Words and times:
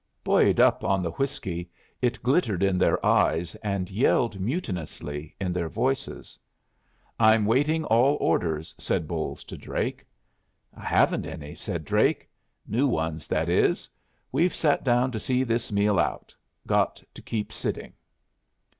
Buoyed 0.23 0.59
up 0.59 0.83
on 0.83 1.03
the 1.03 1.11
whiskey, 1.11 1.69
it 2.01 2.23
glittered 2.23 2.63
in 2.63 2.79
their 2.79 3.05
eyes 3.05 3.53
and 3.61 3.87
yelled 3.91 4.39
mutinously 4.39 5.35
in 5.39 5.53
their 5.53 5.69
voices. 5.69 6.39
"I'm 7.19 7.45
waiting 7.45 7.83
all 7.85 8.17
orders," 8.19 8.73
said 8.79 9.07
Bolles 9.07 9.43
to 9.43 9.55
Drake. 9.55 10.03
"I 10.75 10.85
haven't 10.85 11.27
any," 11.27 11.53
said 11.53 11.85
Drake. 11.85 12.27
"New 12.65 12.87
ones, 12.87 13.27
that 13.27 13.47
is. 13.47 13.87
We've 14.31 14.55
sat 14.55 14.83
down 14.83 15.11
to 15.11 15.19
see 15.19 15.43
this 15.43 15.71
meal 15.71 15.99
out. 15.99 16.33
Got 16.65 17.03
to 17.13 17.21
keep 17.21 17.53
sitting." 17.53 17.93